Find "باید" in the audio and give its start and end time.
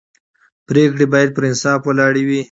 1.13-1.29